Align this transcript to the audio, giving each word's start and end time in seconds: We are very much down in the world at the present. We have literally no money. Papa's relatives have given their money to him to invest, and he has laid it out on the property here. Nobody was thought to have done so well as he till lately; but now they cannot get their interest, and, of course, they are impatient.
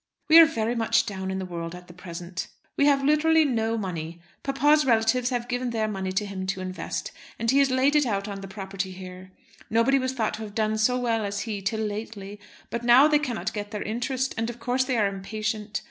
We 0.29 0.39
are 0.39 0.47
very 0.47 0.73
much 0.73 1.05
down 1.05 1.29
in 1.29 1.37
the 1.37 1.45
world 1.45 1.75
at 1.75 1.85
the 1.85 1.93
present. 1.93 2.47
We 2.75 2.87
have 2.87 3.03
literally 3.03 3.45
no 3.45 3.77
money. 3.77 4.19
Papa's 4.41 4.83
relatives 4.83 5.29
have 5.29 5.47
given 5.47 5.69
their 5.69 5.87
money 5.87 6.11
to 6.13 6.25
him 6.25 6.47
to 6.47 6.59
invest, 6.61 7.11
and 7.37 7.51
he 7.51 7.59
has 7.59 7.69
laid 7.69 7.95
it 7.95 8.07
out 8.07 8.27
on 8.27 8.41
the 8.41 8.47
property 8.47 8.93
here. 8.93 9.31
Nobody 9.69 9.99
was 9.99 10.13
thought 10.13 10.33
to 10.33 10.41
have 10.41 10.55
done 10.55 10.79
so 10.79 10.97
well 10.97 11.23
as 11.23 11.41
he 11.41 11.61
till 11.61 11.81
lately; 11.81 12.39
but 12.71 12.83
now 12.83 13.07
they 13.07 13.19
cannot 13.19 13.53
get 13.53 13.69
their 13.69 13.83
interest, 13.83 14.33
and, 14.39 14.49
of 14.49 14.59
course, 14.59 14.83
they 14.83 14.97
are 14.97 15.05
impatient. 15.05 15.79